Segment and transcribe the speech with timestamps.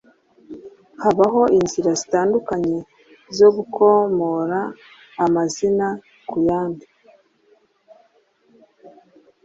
[1.03, 2.77] Habaho inzira zitandukanye
[3.37, 4.59] zo gukomora
[5.25, 5.87] amazina
[6.29, 6.87] ku yandi.